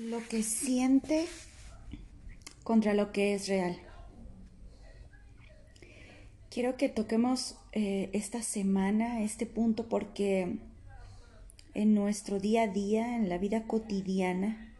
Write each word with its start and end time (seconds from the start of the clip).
Lo 0.00 0.26
que 0.26 0.42
siente 0.42 1.26
contra 2.64 2.94
lo 2.94 3.12
que 3.12 3.34
es 3.34 3.48
real. 3.48 3.76
Quiero 6.48 6.78
que 6.78 6.88
toquemos 6.88 7.56
eh, 7.72 8.08
esta 8.14 8.40
semana 8.40 9.20
este 9.20 9.44
punto 9.44 9.90
porque 9.90 10.56
en 11.74 11.94
nuestro 11.94 12.40
día 12.40 12.62
a 12.62 12.66
día, 12.68 13.14
en 13.14 13.28
la 13.28 13.36
vida 13.36 13.64
cotidiana, 13.64 14.74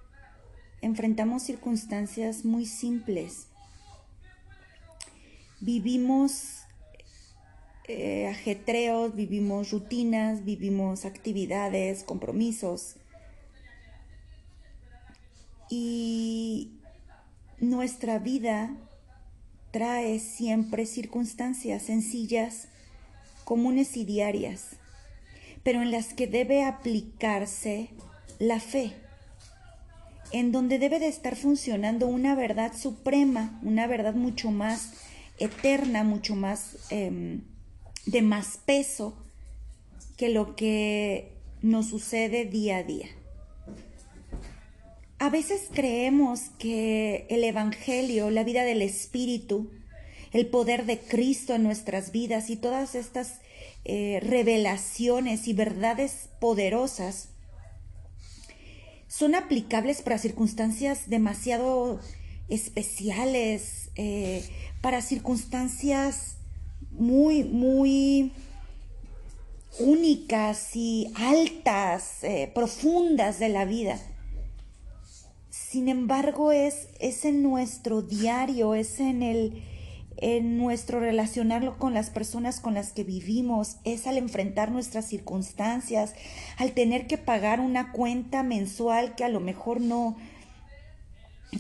enfrentamos 0.81 1.43
circunstancias 1.43 2.47
muy 2.47 2.65
simples. 2.65 3.49
Vivimos 5.61 6.63
eh, 7.89 8.27
ajetreos, 8.27 9.15
vivimos 9.15 9.71
rutinas, 9.71 10.47
vivimos 10.47 11.05
actividades, 11.05 12.05
compromisos 12.05 12.97
y 15.71 16.73
nuestra 17.61 18.19
vida 18.19 18.77
trae 19.71 20.19
siempre 20.19 20.85
circunstancias 20.85 21.85
sencillas, 21.85 22.69
comunes 23.45 23.97
y 23.97 24.05
diarias, 24.05 24.77
pero 25.63 25.81
en 25.81 25.93
las 25.93 26.13
que 26.13 26.27
debe 26.27 26.65
aplicarse 26.65 27.91
la 28.39 28.59
fe, 28.59 28.93
en 30.33 30.53
donde 30.53 30.79
debe 30.79 30.99
de 30.99 31.09
estar 31.09 31.37
funcionando 31.37 32.07
una 32.07 32.35
verdad 32.35 32.77
suprema, 32.77 33.61
una 33.63 33.87
verdad 33.87 34.15
mucho 34.15 34.51
más 34.51 34.95
eterna, 35.39 36.03
mucho 36.05 36.35
más 36.35 36.77
em, 36.91 37.43
de 38.07 38.23
más 38.23 38.59
peso 38.65 39.17
que 40.17 40.29
lo 40.29 40.57
que 40.57 41.33
nos 41.63 41.87
sucede 41.87 42.45
día 42.45 42.79
a 42.79 42.83
día. 42.83 43.09
A 45.21 45.29
veces 45.29 45.69
creemos 45.71 46.41
que 46.59 47.27
el 47.29 47.45
Evangelio, 47.45 48.31
la 48.31 48.43
vida 48.43 48.65
del 48.65 48.81
Espíritu, 48.81 49.71
el 50.33 50.47
poder 50.47 50.87
de 50.87 50.99
Cristo 50.99 51.55
en 51.55 51.63
nuestras 51.63 52.11
vidas 52.11 52.49
y 52.49 52.57
todas 52.57 52.95
estas 52.95 53.41
eh, 53.85 54.21
revelaciones 54.23 55.47
y 55.47 55.53
verdades 55.53 56.31
poderosas 56.41 57.29
son 59.09 59.35
aplicables 59.35 60.01
para 60.01 60.17
circunstancias 60.17 61.11
demasiado 61.11 62.01
especiales, 62.49 63.91
eh, 63.97 64.43
para 64.81 65.03
circunstancias 65.03 66.39
muy, 66.93 67.45
muy 67.45 68.33
únicas 69.79 70.75
y 70.75 71.13
altas, 71.15 72.25
eh, 72.25 72.51
profundas 72.55 73.39
de 73.39 73.51
la 73.51 73.67
vida. 73.67 74.01
Sin 75.71 75.89
embargo, 75.89 76.51
es, 76.51 76.89
es 76.99 77.25
en 77.25 77.45
nuestro 77.45 78.03
diario, 78.03 78.75
es 78.75 78.99
en 78.99 79.23
el 79.23 79.63
en 80.17 80.59
nuestro 80.59 80.99
relacionarlo 80.99 81.79
con 81.79 81.95
las 81.95 82.11
personas 82.11 82.59
con 82.59 82.75
las 82.75 82.93
que 82.93 83.05
vivimos, 83.05 83.77
es 83.85 84.09
al 84.09 84.19
enfrentar 84.19 84.73
nuestras 84.73 85.07
circunstancias, 85.07 86.15
al 86.59 86.73
tener 86.73 87.07
que 87.07 87.19
pagar 87.19 87.61
una 87.61 87.93
cuenta 87.93 88.43
mensual 88.43 89.15
que 89.15 89.23
a 89.23 89.29
lo 89.29 89.39
mejor 89.39 89.81
no, 89.81 90.17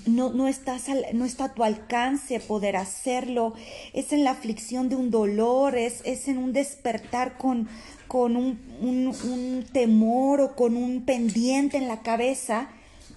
no, 0.06 0.33
no, 0.33 0.48
estás 0.48 0.86
no 1.14 1.24
está 1.24 1.45
a 1.45 1.55
tu 1.55 1.62
alcance 1.62 2.41
poder 2.41 2.74
hacerlo, 2.74 3.55
es 3.92 4.12
en 4.12 4.24
la 4.24 4.33
aflicción 4.33 4.89
de 4.89 4.97
un 4.97 5.12
dolor, 5.12 5.78
es, 5.78 6.02
es 6.05 6.27
en 6.27 6.36
un 6.36 6.52
despertar 6.52 7.39
con, 7.39 7.69
con 8.08 8.36
un, 8.36 8.58
un 8.83 9.64
temor 9.72 10.41
o 10.41 10.56
con 10.56 10.77
un 10.77 11.05
pendiente 11.05 11.77
en 11.77 11.86
la 11.86 12.02
cabeza 12.02 12.70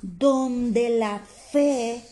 donde 0.03 0.89
la 0.89 1.19
fe 1.51 2.03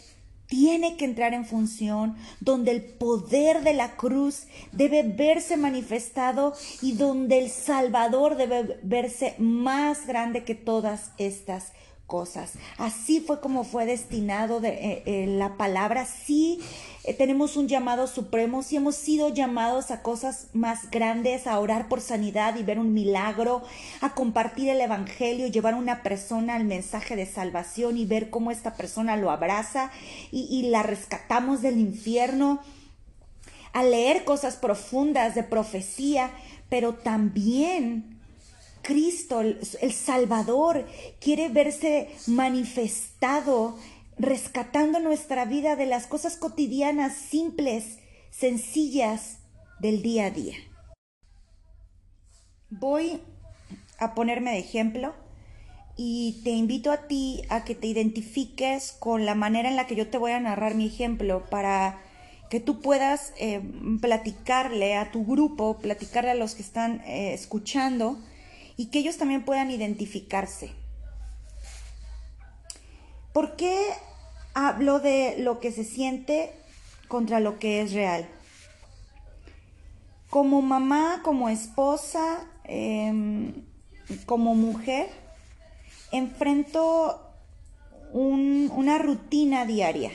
tiene 0.48 0.98
que 0.98 1.06
entrar 1.06 1.34
en 1.34 1.46
función, 1.46 2.16
donde 2.40 2.72
el 2.72 2.84
poder 2.84 3.64
de 3.64 3.74
la 3.74 3.96
cruz 3.96 4.48
debe 4.72 5.04
verse 5.04 5.56
manifestado 5.56 6.54
y 6.82 6.94
donde 6.94 7.40
el 7.40 7.50
Salvador 7.50 8.36
debe 8.36 8.80
verse 8.82 9.36
más 9.38 10.08
grande 10.08 10.44
que 10.44 10.56
todas 10.56 11.12
estas 11.18 11.74
cosas. 12.12 12.52
Así 12.78 13.22
fue 13.22 13.40
como 13.40 13.64
fue 13.64 13.86
destinado 13.86 14.60
de, 14.60 14.70
eh, 14.70 15.04
eh, 15.06 15.28
la 15.28 15.56
palabra. 15.56 16.06
Sí 16.06 16.60
eh, 17.06 17.14
tenemos 17.14 17.56
un 17.56 17.70
llamado 17.70 18.06
supremo, 18.06 18.64
sí 18.64 18.76
hemos 18.76 18.96
sido 18.96 19.30
llamados 19.30 19.92
a 19.92 20.02
cosas 20.02 20.48
más 20.52 20.92
grandes, 20.92 21.48
a 21.48 21.58
orar 21.58 21.88
por 21.88 22.02
sanidad 22.02 22.58
y 22.58 22.64
ver 22.64 22.80
un 22.80 22.94
milagro, 22.94 23.64
a 24.02 24.14
compartir 24.14 24.68
el 24.68 24.82
Evangelio, 24.82 25.48
llevar 25.48 25.76
a 25.76 25.78
una 25.78 26.04
persona 26.04 26.56
al 26.56 26.66
mensaje 26.66 27.16
de 27.16 27.26
salvación 27.26 27.98
y 27.98 28.06
ver 28.06 28.30
cómo 28.30 28.52
esta 28.52 28.76
persona 28.76 29.16
lo 29.16 29.32
abraza 29.32 29.90
y, 30.32 30.48
y 30.52 30.64
la 30.70 30.84
rescatamos 30.84 31.62
del 31.62 31.80
infierno, 31.80 32.60
a 33.72 33.84
leer 33.84 34.26
cosas 34.26 34.58
profundas 34.58 35.34
de 35.34 35.44
profecía, 35.44 36.32
pero 36.68 36.94
también 36.94 38.21
Cristo, 38.82 39.42
el, 39.42 39.94
Salvador, 39.94 40.86
quiere 41.20 41.50
verse 41.50 42.10
manifestado, 42.28 43.78
rescatando 44.18 45.00
nuestra 45.00 45.46
vida 45.46 45.76
de 45.76 45.86
las 45.86 46.08
cosas 46.08 46.38
cotidianas, 46.38 47.16
simples, 47.16 48.00
sencillas 48.30 49.40
del 49.80 50.02
día 50.02 50.28
a 50.28 50.32
día. 50.32 50.56
Voy 52.70 53.22
a 54.00 54.14
ponerme 54.14 54.52
de 54.52 54.60
ejemplo 54.60 55.14
y 55.98 56.42
te 56.44 56.52
invito 56.52 56.92
a 56.92 57.08
ti 57.08 57.42
a 57.50 57.64
que 57.64 57.76
te 57.76 57.88
identifiques 57.88 58.94
con 58.94 59.26
la 59.26 59.36
manera 59.36 59.70
en 59.70 59.76
la 59.76 59.88
que 59.88 59.96
yo 59.96 60.10
te 60.10 60.18
voy 60.18 60.32
a 60.32 60.40
narrar 60.40 60.76
mi 60.76 60.88
ejemplo 60.88 61.44
para 61.50 62.02
que 62.50 62.60
tú 62.60 62.82
puedas 62.82 63.34
eh, 63.40 63.62
platicarle 64.02 64.96
a 64.96 65.12
tu 65.12 65.26
grupo, 65.26 65.78
platicarle 65.78 66.32
a 66.32 66.36
los 66.36 66.56
que 66.56 66.62
están 66.62 67.02
eh, 67.02 67.34
escuchando 67.34 68.18
y 68.82 68.88
que 68.88 68.98
ellos 68.98 69.18
también 69.18 69.46
puedan 69.46 69.70
identificarse. 69.70 70.72
¿Por 73.32 73.56
qué 73.56 73.80
hablo 74.56 75.00
de 75.00 75.36
lo 75.38 75.60
que 75.60 75.72
se 75.72 75.84
siente 75.84 76.52
contra 77.08 77.40
lo 77.40 77.60
que 77.60 77.84
es 77.84 77.94
real? 77.94 78.28
Como 80.32 80.64
mamá, 80.64 81.22
como 81.24 81.48
esposa, 81.50 82.40
em, 82.64 83.54
como 84.26 84.56
mujer, 84.56 85.12
enfrento 86.12 87.22
una 88.14 88.98
rutina 88.98 89.66
diaria 89.66 90.12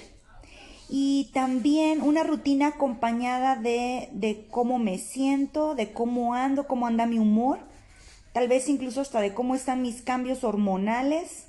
y 0.88 1.31
también 1.33 2.03
una 2.03 2.25
rutina 2.25 2.66
acompañada 2.66 3.54
de, 3.54 4.09
de, 4.10 4.48
cómo 4.50 4.81
me 4.81 4.98
siento, 4.98 5.77
de 5.77 5.93
cómo 5.93 6.34
ando, 6.34 6.66
cómo 6.66 6.88
anda 6.88 7.06
mi 7.06 7.21
humor 7.21 7.60
tal 8.37 8.49
vez 8.49 8.69
incluso 8.69 9.01
hasta 9.01 9.23
de 9.23 9.33
cómo 9.33 9.55
están 9.55 9.81
mis 9.81 10.03
cambios 10.03 10.45
hormonales, 10.45 11.47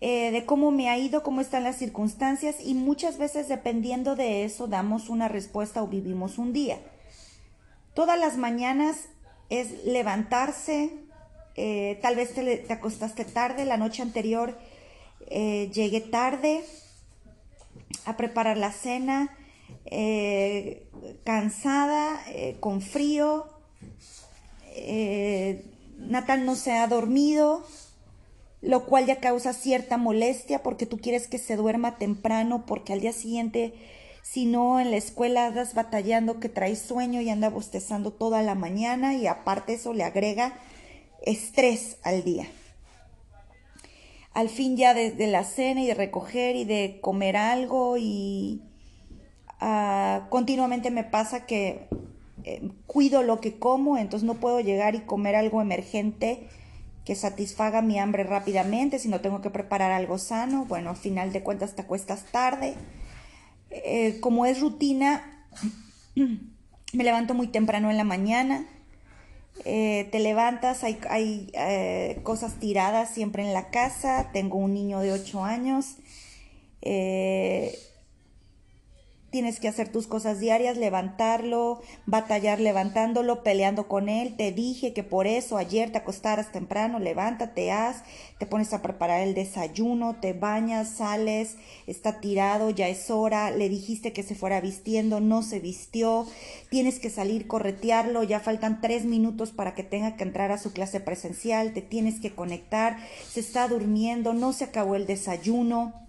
eh, 0.00 0.30
de 0.30 0.46
cómo 0.46 0.70
me 0.70 0.90
ha 0.90 0.96
ido, 0.96 1.24
cómo 1.24 1.40
están 1.40 1.64
las 1.64 1.74
circunstancias 1.74 2.58
y 2.64 2.74
muchas 2.74 3.18
veces 3.18 3.48
dependiendo 3.48 4.14
de 4.14 4.44
eso 4.44 4.68
damos 4.68 5.08
una 5.08 5.26
respuesta 5.26 5.82
o 5.82 5.88
vivimos 5.88 6.38
un 6.38 6.52
día. 6.52 6.78
Todas 7.94 8.16
las 8.16 8.36
mañanas 8.36 9.08
es 9.50 9.84
levantarse, 9.84 10.92
eh, 11.56 11.98
tal 12.00 12.14
vez 12.14 12.32
te, 12.32 12.72
acostaste 12.72 13.24
tarde, 13.24 13.64
la 13.64 13.78
noche 13.78 14.02
anterior 14.02 14.56
eh, 15.26 15.68
llegué 15.74 16.00
tarde 16.00 16.64
a 18.04 18.16
preparar 18.16 18.56
la 18.56 18.70
cena, 18.70 19.36
cansada, 21.24 22.20
con 22.60 22.80
frío, 22.80 23.48
eh, 24.74 25.64
no 25.96 26.56
se 26.56 26.72
ha 26.72 26.86
dormido, 26.86 27.64
lo 28.60 28.86
cual 28.86 29.06
ya 29.06 29.20
causa 29.20 29.52
cierta 29.52 29.96
molestia 29.96 30.62
porque 30.62 30.86
tú 30.86 30.98
quieres 30.98 31.28
que 31.28 31.38
se 31.38 31.56
duerma 31.56 31.98
temprano 31.98 32.64
porque 32.66 32.92
al 32.92 33.00
día 33.00 33.12
siguiente, 33.12 33.74
si 34.22 34.46
no, 34.46 34.80
en 34.80 34.90
la 34.90 34.96
escuela 34.96 35.46
andas 35.46 35.74
batallando 35.74 36.40
que 36.40 36.48
traes 36.48 36.80
sueño 36.80 37.20
y 37.20 37.30
anda 37.30 37.50
bostezando 37.50 38.12
toda 38.12 38.42
la 38.42 38.54
mañana 38.54 39.14
y 39.14 39.26
aparte 39.26 39.74
eso 39.74 39.92
le 39.92 40.04
agrega 40.04 40.54
estrés 41.22 41.98
al 42.02 42.24
día. 42.24 42.46
Al 44.32 44.48
fin 44.48 44.76
ya 44.76 44.94
de, 44.94 45.26
la 45.26 45.44
cena 45.44 45.82
y 45.82 45.86
de 45.86 45.94
recoger 45.94 46.56
y 46.56 46.64
de 46.64 46.98
comer 47.02 47.36
algo 47.36 47.96
y 47.98 48.62
ah, 49.60 50.26
continuamente 50.30 50.90
me 50.90 51.04
pasa 51.04 51.44
que 51.44 51.88
eh, 52.44 52.70
cuido 52.86 53.22
lo 53.22 53.40
que 53.40 53.58
como, 53.58 53.98
entonces 53.98 54.26
no 54.26 54.34
puedo 54.34 54.60
llegar 54.60 54.94
y 54.94 55.00
comer 55.00 55.36
algo 55.36 55.60
emergente 55.60 56.48
que 57.04 57.14
satisfaga 57.14 57.82
mi 57.82 57.98
hambre 57.98 58.24
rápidamente, 58.24 58.98
si 58.98 59.08
no 59.08 59.20
tengo 59.20 59.40
que 59.40 59.50
preparar 59.50 59.90
algo 59.90 60.18
sano, 60.18 60.64
bueno, 60.66 60.90
al 60.90 60.96
final 60.96 61.32
de 61.32 61.42
cuentas 61.42 61.74
te 61.74 61.82
acuestas 61.82 62.24
tarde. 62.30 62.74
Eh, 63.70 64.18
como 64.20 64.46
es 64.46 64.60
rutina, 64.60 65.46
me 66.14 67.04
levanto 67.04 67.34
muy 67.34 67.48
temprano 67.48 67.90
en 67.90 67.96
la 67.96 68.04
mañana, 68.04 68.66
eh, 69.64 70.08
te 70.12 70.20
levantas, 70.20 70.84
hay, 70.84 70.98
hay 71.08 71.50
cosas 72.22 72.58
tiradas 72.60 73.10
siempre 73.10 73.44
en 73.44 73.52
la 73.52 73.70
casa, 73.70 74.30
tengo 74.32 74.58
un 74.58 74.74
niño 74.74 75.00
de 75.00 75.12
8 75.12 75.44
años, 75.44 75.96
eh, 76.82 77.78
tienes 79.32 79.60
que 79.60 79.66
hacer 79.66 79.88
tus 79.88 80.06
cosas 80.06 80.40
diarias, 80.40 80.76
levantarlo, 80.76 81.80
batallar 82.04 82.60
levantándolo, 82.60 83.42
peleando 83.42 83.88
con 83.88 84.10
él. 84.10 84.36
Te 84.36 84.52
dije 84.52 84.92
que 84.92 85.02
por 85.02 85.26
eso 85.26 85.56
ayer 85.56 85.90
te 85.90 85.96
acostaras 85.96 86.52
temprano, 86.52 86.98
levántate, 86.98 87.72
haz, 87.72 88.04
te 88.38 88.44
pones 88.44 88.74
a 88.74 88.82
preparar 88.82 89.22
el 89.22 89.34
desayuno, 89.34 90.16
te 90.20 90.34
bañas, 90.34 90.90
sales, 90.90 91.56
está 91.86 92.20
tirado, 92.20 92.68
ya 92.68 92.88
es 92.88 93.10
hora, 93.10 93.50
le 93.50 93.70
dijiste 93.70 94.12
que 94.12 94.22
se 94.22 94.34
fuera 94.34 94.60
vistiendo, 94.60 95.18
no 95.18 95.42
se 95.42 95.60
vistió, 95.60 96.26
tienes 96.68 97.00
que 97.00 97.08
salir, 97.08 97.46
corretearlo, 97.46 98.22
ya 98.24 98.38
faltan 98.38 98.82
tres 98.82 99.06
minutos 99.06 99.50
para 99.50 99.74
que 99.74 99.82
tenga 99.82 100.14
que 100.16 100.24
entrar 100.24 100.52
a 100.52 100.58
su 100.58 100.74
clase 100.74 101.00
presencial, 101.00 101.72
te 101.72 101.80
tienes 101.80 102.20
que 102.20 102.34
conectar, 102.34 102.98
se 103.30 103.40
está 103.40 103.66
durmiendo, 103.66 104.34
no 104.34 104.52
se 104.52 104.64
acabó 104.64 104.94
el 104.94 105.06
desayuno 105.06 106.02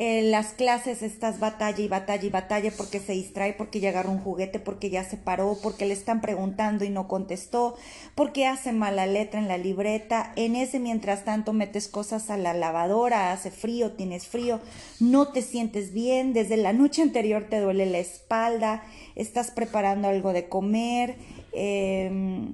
en 0.00 0.30
las 0.30 0.52
clases 0.52 1.02
estás 1.02 1.40
batalla 1.40 1.82
y 1.82 1.88
batalla 1.88 2.24
y 2.24 2.30
batalla 2.30 2.70
porque 2.76 3.00
se 3.00 3.14
distrae, 3.14 3.52
porque 3.52 3.80
ya 3.80 3.88
agarró 3.88 4.12
un 4.12 4.20
juguete, 4.20 4.60
porque 4.60 4.90
ya 4.90 5.02
se 5.02 5.16
paró, 5.16 5.58
porque 5.60 5.86
le 5.86 5.92
están 5.92 6.20
preguntando 6.20 6.84
y 6.84 6.88
no 6.88 7.08
contestó, 7.08 7.74
porque 8.14 8.46
hace 8.46 8.70
mala 8.70 9.08
letra 9.08 9.40
en 9.40 9.48
la 9.48 9.58
libreta. 9.58 10.32
En 10.36 10.54
ese 10.54 10.78
mientras 10.78 11.24
tanto 11.24 11.52
metes 11.52 11.88
cosas 11.88 12.30
a 12.30 12.36
la 12.36 12.54
lavadora, 12.54 13.32
hace 13.32 13.50
frío, 13.50 13.90
tienes 13.90 14.28
frío, 14.28 14.60
no 15.00 15.32
te 15.32 15.42
sientes 15.42 15.92
bien, 15.92 16.32
desde 16.32 16.56
la 16.56 16.72
noche 16.72 17.02
anterior 17.02 17.48
te 17.50 17.58
duele 17.58 17.84
la 17.84 17.98
espalda, 17.98 18.84
estás 19.16 19.50
preparando 19.50 20.06
algo 20.06 20.32
de 20.32 20.48
comer. 20.48 21.16
Eh, 21.52 22.52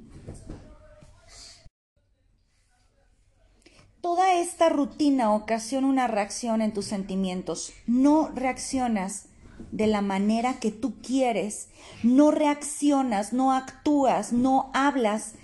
Toda 4.05 4.35
esta 4.35 4.69
rutina 4.69 5.33
ocasiona 5.33 5.87
una 5.87 6.07
reacción 6.07 6.61
en 6.61 6.75
tus 6.75 6.85
sentimientos. 6.85 7.73
No 7.87 8.29
reaccionas 8.35 9.29
de 9.73 9.87
la 9.87 10.03
manera 10.03 10.61
que 10.61 10.71
tú 10.71 11.01
quieres. 11.01 11.71
No 12.03 12.31
reaccionas, 12.31 13.33
no 13.33 13.53
actúas, 13.53 14.35
no 14.35 14.71
hablas. 14.75 15.37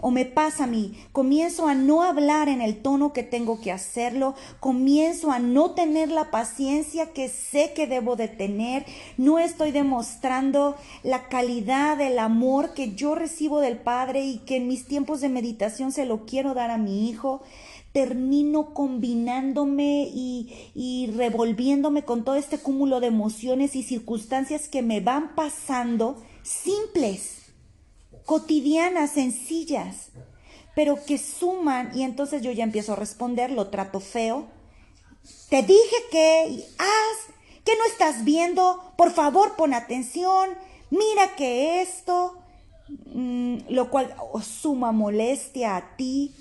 O 0.00 0.10
me 0.10 0.24
pasa 0.24 0.64
a 0.64 0.66
mí, 0.68 0.94
comienzo 1.12 1.66
a 1.66 1.74
no 1.74 2.02
hablar 2.02 2.48
en 2.48 2.60
el 2.60 2.80
tono 2.82 3.12
que 3.12 3.22
tengo 3.22 3.60
que 3.60 3.72
hacerlo, 3.72 4.34
comienzo 4.60 5.32
a 5.32 5.40
no 5.40 5.72
tener 5.72 6.10
la 6.10 6.30
paciencia 6.30 7.12
que 7.12 7.28
sé 7.28 7.72
que 7.74 7.86
debo 7.86 8.14
de 8.14 8.28
tener, 8.28 8.86
no 9.16 9.38
estoy 9.40 9.72
demostrando 9.72 10.76
la 11.02 11.28
calidad 11.28 11.96
del 11.96 12.18
amor 12.20 12.74
que 12.74 12.94
yo 12.94 13.16
recibo 13.16 13.60
del 13.60 13.78
Padre 13.78 14.24
y 14.24 14.38
que 14.38 14.56
en 14.56 14.68
mis 14.68 14.86
tiempos 14.86 15.20
de 15.20 15.28
meditación 15.28 15.90
se 15.90 16.06
lo 16.06 16.26
quiero 16.26 16.54
dar 16.54 16.70
a 16.70 16.78
mi 16.78 17.08
hijo 17.08 17.42
termino 17.92 18.74
combinándome 18.74 20.08
y, 20.12 21.10
revolviéndome 21.16 22.04
con 22.04 22.24
todo 22.24 22.36
este 22.36 22.58
cúmulo 22.58 23.00
de 23.00 23.08
emociones 23.08 23.74
y 23.74 23.82
circunstancias 23.82 24.68
que 24.68 24.82
me 24.82 25.00
van 25.00 25.34
pasando 25.34 26.22
simples, 26.42 27.37
cotidianas, 28.28 29.12
sencillas, 29.12 30.10
pero 30.76 31.02
que 31.02 31.16
suman 31.16 31.96
y 31.96 32.02
entonces 32.02 32.42
yo 32.42 32.52
ya 32.52 32.62
empiezo 32.62 32.92
a 32.92 32.96
responder, 32.96 33.50
lo 33.50 33.68
trato 33.68 34.00
feo. 34.00 34.46
Te 35.48 35.62
dije 35.62 35.96
que 36.10 36.62
haz, 36.76 37.34
que 37.64 37.72
no 37.74 37.86
estás 37.86 38.24
viendo, 38.24 38.92
por 38.98 39.12
favor 39.12 39.56
pon 39.56 39.72
atención, 39.72 40.50
mira 40.90 41.36
que 41.36 41.80
esto, 41.80 42.34
mm, 43.14 43.60
lo 43.70 43.88
cual 43.88 44.14
suma 44.42 44.92
molestia 44.92 45.76
a 45.76 45.96
ti, 45.96 46.34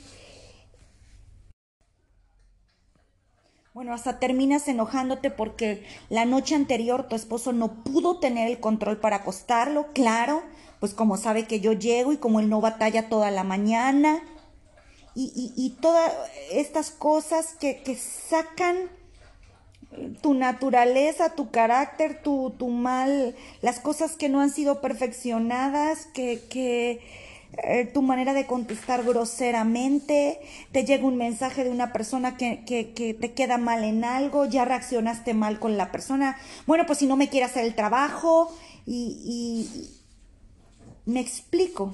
Bueno, 3.77 3.93
hasta 3.93 4.17
terminas 4.17 4.67
enojándote 4.67 5.29
porque 5.29 5.85
la 6.09 6.25
noche 6.25 6.55
anterior 6.55 7.07
tu 7.07 7.15
esposo 7.15 7.53
no 7.53 7.83
pudo 7.83 8.17
tener 8.17 8.47
el 8.47 8.59
control 8.59 8.97
para 8.97 9.17
acostarlo, 9.17 9.93
claro, 9.93 10.41
pues 10.79 10.95
como 10.95 11.15
sabe 11.15 11.45
que 11.45 11.59
yo 11.59 11.73
llego 11.73 12.11
y 12.11 12.17
como 12.17 12.39
él 12.39 12.49
no 12.49 12.59
batalla 12.59 13.07
toda 13.07 13.29
la 13.29 13.43
mañana. 13.43 14.23
Y, 15.13 15.77
todas 15.79 16.11
estas 16.51 16.89
cosas 16.89 17.53
que, 17.59 17.95
sacan 17.95 18.89
tu 20.23 20.33
naturaleza, 20.33 21.35
tu 21.35 21.51
carácter, 21.51 22.23
tu, 22.23 22.55
tu 22.57 22.69
mal, 22.69 23.35
las 23.61 23.79
cosas 23.79 24.15
que 24.15 24.27
no 24.27 24.41
han 24.41 24.49
sido 24.49 24.81
perfeccionadas, 24.81 26.07
que, 26.15 26.41
que 26.49 26.99
eh, 27.63 27.89
tu 27.91 28.01
manera 28.01 28.33
de 28.33 28.45
contestar 28.45 29.03
groseramente, 29.03 30.39
te 30.71 30.83
llega 30.83 31.05
un 31.05 31.17
mensaje 31.17 31.63
de 31.63 31.69
una 31.69 31.93
persona 31.93 32.37
que, 32.37 32.63
que, 32.65 33.13
te 33.13 33.33
queda 33.33 33.57
mal 33.57 33.83
en 33.83 34.03
algo, 34.03 34.45
ya 34.45 34.65
reaccionaste 34.65 35.33
mal 35.33 35.59
con 35.59 35.77
la 35.77 35.91
persona, 35.91 36.37
bueno, 36.65 36.85
pues 36.85 36.99
si 36.99 37.07
no 37.07 37.15
me 37.15 37.29
quiere 37.29 37.45
hacer 37.45 37.65
el 37.65 37.73
trabajo 37.73 38.53
y, 38.85 39.89
me 41.05 41.21
explico. 41.21 41.93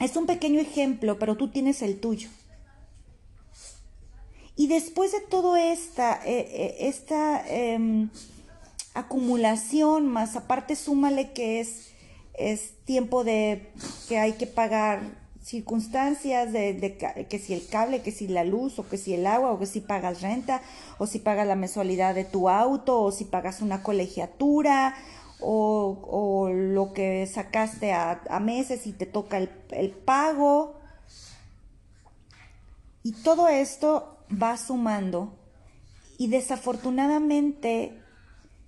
Es 0.00 0.16
un 0.16 0.26
pequeño 0.26 0.60
ejemplo, 0.60 1.18
pero 1.20 1.36
tú 1.36 1.48
tienes 1.48 1.80
el 1.82 2.00
tuyo. 2.00 2.28
Y 4.56 4.66
después 4.66 5.12
de 5.12 5.20
todo 5.20 5.56
esta, 5.56 6.20
eh, 6.26 6.48
eh, 6.50 6.76
esta 6.80 7.46
em, 7.46 8.10
acumulación, 8.92 10.08
más 10.08 10.34
aparte 10.34 10.74
súmale 10.74 11.32
que 11.32 11.60
es 11.60 11.91
es 12.34 12.84
tiempo 12.84 13.24
de 13.24 13.72
que 14.08 14.18
hay 14.18 14.32
que 14.32 14.46
pagar 14.46 15.22
circunstancias 15.42 16.52
de, 16.52 17.26
que 17.28 17.38
si 17.38 17.52
el 17.52 17.66
cable, 17.66 18.02
que 18.02 18.12
si 18.12 18.28
la 18.28 18.44
luz, 18.44 18.78
o 18.78 18.88
que 18.88 18.96
si 18.96 19.14
el 19.14 19.26
agua, 19.26 19.52
o 19.52 19.58
que 19.58 19.66
si 19.66 19.80
pagas 19.80 20.22
renta, 20.22 20.62
o 20.98 21.06
si 21.06 21.18
pagas 21.18 21.46
la 21.46 21.56
mensualidad 21.56 22.14
de 22.14 22.24
tu 22.24 22.48
auto, 22.48 23.00
o 23.00 23.12
si 23.12 23.24
pagas 23.24 23.60
una 23.60 23.82
colegiatura, 23.82 24.94
o, 25.40 26.48
lo 26.52 26.92
que 26.92 27.26
sacaste 27.26 27.92
a, 27.92 28.20
meses 28.40 28.86
y 28.86 28.92
te 28.92 29.06
toca 29.06 29.38
el, 29.38 29.50
el 29.70 29.90
pago. 29.90 30.78
Y 33.02 33.12
todo 33.12 33.48
esto 33.48 34.18
va 34.30 34.56
sumando 34.56 35.36
y 36.18 36.28
desafortunadamente 36.28 38.00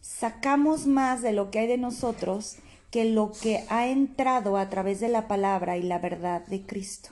sacamos 0.01 0.87
más 0.87 1.23
de 1.23 1.33
lo 1.33 1.53
que 1.53 1.61
hay 1.61 1.67
de 1.69 1.79
nosotros 1.79 2.57
que 2.95 3.05
lo 3.05 3.33
que 3.33 3.65
ha 3.71 3.89
entrado 3.89 4.57
a 4.57 4.71
través 4.71 5.01
de 5.01 5.09
la 5.09 5.27
palabra 5.27 5.77
y 5.77 5.83
la 5.83 5.99
verdad 5.99 6.47
de 6.47 6.63
Cristo. 6.63 7.09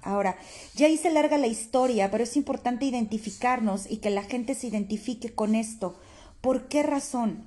Ahora, 0.00 0.38
ya 0.76 0.86
hice 0.86 1.10
larga 1.10 1.36
la 1.36 1.48
historia, 1.48 2.12
pero 2.12 2.22
es 2.22 2.36
importante 2.36 2.84
identificarnos 2.84 3.90
y 3.90 3.96
que 3.96 4.10
la 4.10 4.22
gente 4.22 4.54
se 4.54 4.68
identifique 4.68 5.34
con 5.34 5.56
esto. 5.56 5.96
¿Por 6.40 6.68
qué 6.68 6.84
razón? 6.84 7.42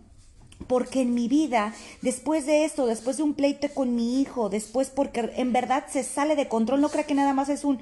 Porque 0.68 1.04
en 1.04 1.14
mi 1.14 1.30
vida, 1.30 1.74
después 2.02 2.46
de 2.46 2.66
esto, 2.66 2.86
después 2.86 3.16
de 3.16 3.24
un 3.24 3.34
pleito 3.34 3.70
con 3.70 3.96
mi 3.96 4.20
hijo, 4.20 4.50
después 4.50 4.90
porque 4.90 5.32
en 5.38 5.54
verdad 5.54 5.86
se 5.90 6.04
sale 6.04 6.36
de 6.36 6.50
control, 6.50 6.82
no 6.82 6.90
crea 6.90 7.06
que 7.06 7.16
nada 7.16 7.34
más 7.34 7.48
es 7.48 7.64
un 7.64 7.80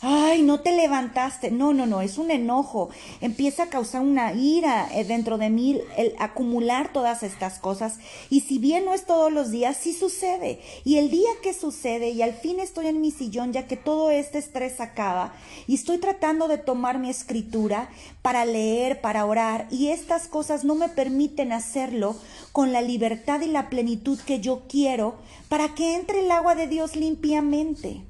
ay, 0.00 0.42
no 0.42 0.60
te 0.60 0.76
levantaste. 0.76 1.50
No, 1.50 1.72
no, 1.72 1.86
no, 1.86 2.00
es 2.00 2.18
un 2.18 2.30
enojo. 2.30 2.90
Empieza 3.20 3.64
a 3.64 3.68
causar 3.68 4.02
una 4.02 4.32
ira 4.32 4.88
eh, 4.92 5.04
dentro 5.04 5.38
de 5.38 5.50
mí 5.50 5.80
el 5.96 6.14
acumular 6.18 6.92
todas 6.92 7.22
estas 7.22 7.58
cosas. 7.58 7.98
Y 8.30 8.40
si 8.40 8.58
bien 8.58 8.84
no 8.84 8.94
es 8.94 9.06
todos 9.06 9.32
los 9.32 9.50
días, 9.50 9.76
sí 9.76 9.92
sucede. 9.92 10.60
Y 10.84 10.98
el 10.98 11.10
día 11.10 11.30
que 11.42 11.54
sucede 11.54 12.10
y 12.10 12.22
al 12.22 12.34
fin 12.34 12.60
estoy 12.60 12.86
en 12.86 13.00
mi 13.00 13.10
sillón 13.10 13.52
ya 13.52 13.66
que 13.66 13.76
todo 13.76 14.10
este 14.10 14.38
estrés 14.38 14.80
acaba 14.80 15.32
y 15.66 15.74
estoy 15.74 15.98
tratando 15.98 16.48
de 16.48 16.58
tomar 16.58 16.98
mi 16.98 17.10
escritura 17.10 17.88
para 18.22 18.44
leer, 18.44 19.00
para 19.00 19.24
orar 19.24 19.66
y 19.70 19.88
estas 19.88 20.26
cosas 20.26 20.64
no 20.64 20.74
me 20.74 20.88
permiten 20.88 21.52
hacerlo 21.52 22.16
con 22.52 22.72
la 22.72 22.82
libertad 22.82 23.40
y 23.40 23.46
la 23.46 23.68
plenitud 23.70 24.18
que 24.20 24.40
yo 24.40 24.62
quiero 24.68 25.16
para 25.48 25.74
que 25.74 25.94
entre 25.94 26.20
el 26.20 26.30
agua 26.30 26.54
de 26.54 26.66
Dios 26.66 26.96
limpiamente. 26.96 28.04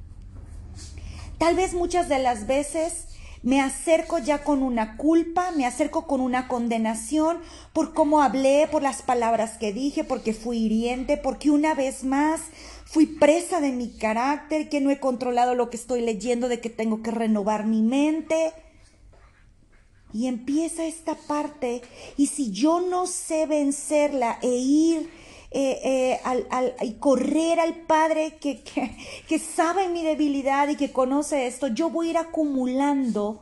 Tal 1.38 1.54
vez 1.54 1.74
muchas 1.74 2.08
de 2.08 2.18
las 2.18 2.46
veces 2.46 3.04
me 3.42 3.60
acerco 3.60 4.18
ya 4.18 4.42
con 4.42 4.62
una 4.62 4.96
culpa, 4.96 5.52
me 5.52 5.66
acerco 5.66 6.06
con 6.06 6.20
una 6.20 6.48
condenación 6.48 7.38
por 7.72 7.94
cómo 7.94 8.22
hablé, 8.22 8.68
por 8.72 8.82
las 8.82 9.02
palabras 9.02 9.58
que 9.58 9.72
dije, 9.72 10.02
porque 10.02 10.32
fui 10.32 10.58
hiriente, 10.58 11.16
porque 11.16 11.50
una 11.50 11.74
vez 11.74 12.02
más 12.04 12.40
fui 12.86 13.06
presa 13.06 13.60
de 13.60 13.72
mi 13.72 13.90
carácter, 13.90 14.68
que 14.68 14.80
no 14.80 14.90
he 14.90 14.98
controlado 14.98 15.54
lo 15.54 15.70
que 15.70 15.76
estoy 15.76 16.00
leyendo, 16.00 16.48
de 16.48 16.60
que 16.60 16.70
tengo 16.70 17.02
que 17.02 17.10
renovar 17.10 17.66
mi 17.66 17.82
mente. 17.82 18.52
Y 20.12 20.28
empieza 20.28 20.86
esta 20.86 21.14
parte, 21.14 21.82
y 22.16 22.28
si 22.28 22.50
yo 22.50 22.80
no 22.80 23.06
sé 23.06 23.46
vencerla 23.46 24.38
e 24.40 24.48
ir 24.48 25.10
eh, 25.58 25.80
eh, 25.84 26.20
al, 26.22 26.75
y 26.82 26.92
correr 26.96 27.60
al 27.60 27.76
Padre 27.76 28.36
que 28.36 29.38
sabe 29.38 29.88
mi 29.88 30.02
debilidad 30.02 30.68
y 30.68 30.76
que 30.76 30.92
conoce 30.92 31.46
esto, 31.46 31.68
yo 31.68 31.88
voy 31.88 32.08
a 32.08 32.10
ir 32.10 32.18
acumulando 32.18 33.40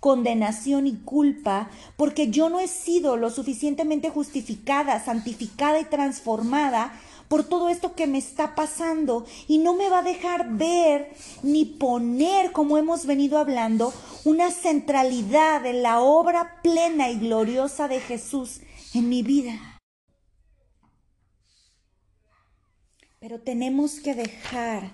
condenación 0.00 0.86
y 0.86 0.96
culpa 0.96 1.68
porque 1.98 2.30
yo 2.30 2.48
no 2.48 2.58
he 2.58 2.68
sido 2.68 3.18
lo 3.18 3.28
suficientemente 3.28 4.08
justificada, 4.08 5.04
santificada 5.04 5.78
y 5.78 5.84
transformada 5.84 6.98
por 7.28 7.44
todo 7.44 7.68
esto 7.68 7.94
que 7.94 8.06
me 8.06 8.16
está 8.16 8.54
pasando 8.54 9.26
y 9.46 9.58
no 9.58 9.74
me 9.74 9.90
va 9.90 9.98
a 9.98 10.02
dejar 10.02 10.56
ver 10.56 11.12
ni 11.42 11.66
poner, 11.66 12.52
como 12.52 12.78
hemos 12.78 13.04
venido 13.04 13.38
hablando, 13.38 13.92
una 14.24 14.50
centralidad 14.50 15.66
en 15.66 15.82
la 15.82 16.00
obra 16.00 16.62
plena 16.62 17.10
y 17.10 17.18
gloriosa 17.18 17.88
de 17.88 18.00
Jesús 18.00 18.60
en 18.94 19.10
mi 19.10 19.22
vida. 19.22 19.71
Pero 23.22 23.38
tenemos 23.38 24.00
que 24.00 24.16
dejar 24.16 24.90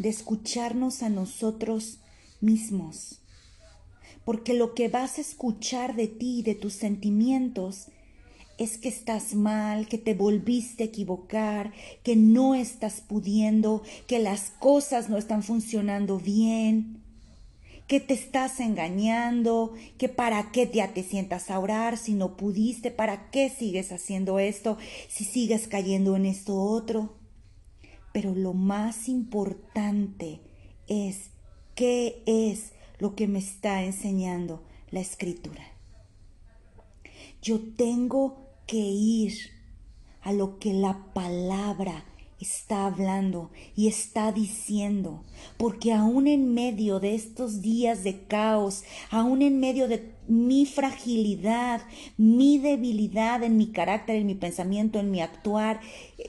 de 0.00 0.08
escucharnos 0.08 1.04
a 1.04 1.08
nosotros 1.08 2.00
mismos. 2.40 3.20
Porque 4.24 4.52
lo 4.52 4.74
que 4.74 4.88
vas 4.88 5.18
a 5.18 5.20
escuchar 5.20 5.94
de 5.94 6.08
ti 6.08 6.40
y 6.40 6.42
de 6.42 6.56
tus 6.56 6.72
sentimientos 6.72 7.86
es 8.58 8.78
que 8.78 8.88
estás 8.88 9.34
mal, 9.34 9.86
que 9.86 9.96
te 9.96 10.14
volviste 10.14 10.82
a 10.82 10.86
equivocar, 10.86 11.72
que 12.02 12.16
no 12.16 12.56
estás 12.56 13.00
pudiendo, 13.00 13.84
que 14.08 14.18
las 14.18 14.50
cosas 14.58 15.08
no 15.08 15.16
están 15.16 15.44
funcionando 15.44 16.18
bien, 16.18 17.00
que 17.86 18.00
te 18.00 18.14
estás 18.14 18.58
engañando, 18.58 19.72
que 19.98 20.08
para 20.08 20.50
qué 20.50 20.68
ya 20.74 20.92
te 20.92 21.04
sientas 21.04 21.48
a 21.48 21.60
orar 21.60 21.96
si 21.96 22.14
no 22.14 22.36
pudiste, 22.36 22.90
para 22.90 23.30
qué 23.30 23.50
sigues 23.50 23.92
haciendo 23.92 24.40
esto, 24.40 24.78
si 25.08 25.22
sigues 25.24 25.68
cayendo 25.68 26.16
en 26.16 26.26
esto 26.26 26.56
otro. 26.60 27.21
Pero 28.12 28.34
lo 28.34 28.52
más 28.52 29.08
importante 29.08 30.40
es 30.86 31.30
qué 31.74 32.22
es 32.26 32.72
lo 32.98 33.14
que 33.14 33.26
me 33.26 33.38
está 33.38 33.82
enseñando 33.82 34.62
la 34.90 35.00
escritura. 35.00 35.64
Yo 37.40 37.60
tengo 37.76 38.46
que 38.66 38.78
ir 38.78 39.34
a 40.20 40.32
lo 40.32 40.58
que 40.58 40.72
la 40.72 41.12
palabra 41.12 42.04
está 42.42 42.86
hablando 42.86 43.50
y 43.76 43.88
está 43.88 44.32
diciendo, 44.32 45.22
porque 45.56 45.92
aún 45.92 46.26
en 46.26 46.54
medio 46.54 47.00
de 47.00 47.14
estos 47.14 47.62
días 47.62 48.04
de 48.04 48.24
caos, 48.26 48.82
aún 49.10 49.42
en 49.42 49.60
medio 49.60 49.88
de 49.88 49.98
mi 50.28 50.66
fragilidad, 50.66 51.82
mi 52.16 52.58
debilidad 52.58 53.42
en 53.42 53.56
mi 53.56 53.72
carácter, 53.72 54.16
en 54.16 54.26
mi 54.26 54.34
pensamiento, 54.34 54.98
en 54.98 55.10
mi 55.10 55.20
actuar, 55.20 55.80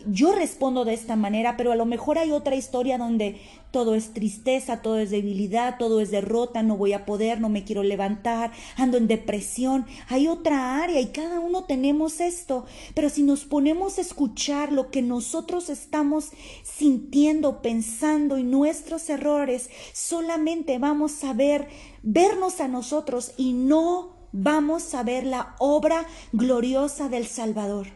yo 0.07 0.33
respondo 0.33 0.85
de 0.85 0.93
esta 0.93 1.15
manera, 1.15 1.55
pero 1.57 1.71
a 1.71 1.75
lo 1.75 1.85
mejor 1.85 2.17
hay 2.17 2.31
otra 2.31 2.55
historia 2.55 2.97
donde 2.97 3.39
todo 3.73 3.95
es 3.95 4.13
tristeza, 4.13 4.83
todo 4.83 4.99
es 4.99 5.09
debilidad, 5.09 5.79
todo 5.79 5.99
es 5.99 6.11
derrota, 6.11 6.61
no 6.61 6.77
voy 6.77 6.93
a 6.93 7.07
poder, 7.07 7.41
no 7.41 7.49
me 7.49 7.63
quiero 7.63 7.81
levantar, 7.81 8.51
ando 8.77 8.97
en 8.97 9.07
depresión. 9.07 9.87
Hay 10.09 10.27
otra 10.27 10.83
área 10.83 11.01
y 11.01 11.07
cada 11.07 11.39
uno 11.39 11.63
tenemos 11.63 12.21
esto, 12.21 12.67
pero 12.93 13.09
si 13.09 13.23
nos 13.23 13.45
ponemos 13.45 13.97
a 13.97 14.01
escuchar 14.01 14.71
lo 14.71 14.91
que 14.91 15.01
nosotros 15.01 15.69
estamos 15.69 16.29
sintiendo, 16.61 17.63
pensando 17.63 18.37
y 18.37 18.43
nuestros 18.43 19.09
errores, 19.09 19.71
solamente 19.91 20.77
vamos 20.77 21.23
a 21.23 21.33
ver, 21.33 21.67
vernos 22.03 22.61
a 22.61 22.67
nosotros 22.67 23.31
y 23.37 23.53
no 23.53 24.29
vamos 24.31 24.93
a 24.93 25.01
ver 25.01 25.25
la 25.25 25.55
obra 25.57 26.05
gloriosa 26.31 27.09
del 27.09 27.25
Salvador. 27.25 27.87